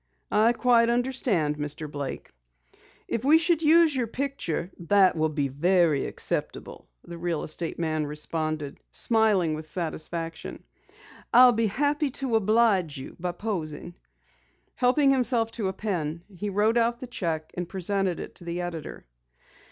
"I 0.31 0.53
quite 0.53 0.89
understand, 0.89 1.59
Mr. 1.59 1.87
Blake. 1.87 2.31
If 3.07 3.23
we 3.23 3.37
should 3.37 3.61
use 3.61 3.95
your 3.95 4.07
picture" 4.07 4.71
"That 4.89 5.15
will 5.15 5.29
be 5.29 5.47
very 5.47 6.07
acceptable," 6.07 6.87
the 7.03 7.19
real 7.19 7.43
estate 7.43 7.77
man 7.77 8.07
responded, 8.07 8.79
smiling 8.91 9.53
with 9.53 9.69
satisfaction. 9.69 10.63
"I'll 11.31 11.53
be 11.53 11.67
happy 11.67 12.09
to 12.17 12.35
oblige 12.35 12.97
you 12.97 13.15
by 13.19 13.33
posing." 13.33 13.93
Helping 14.73 15.11
himself 15.11 15.51
to 15.51 15.67
a 15.67 15.73
pen, 15.73 16.23
he 16.35 16.49
wrote 16.49 16.77
out 16.77 16.99
the 16.99 17.05
cheque 17.05 17.51
and 17.53 17.69
presented 17.69 18.19
it 18.19 18.33
to 18.37 18.43
the 18.43 18.59
editor. 18.59 19.05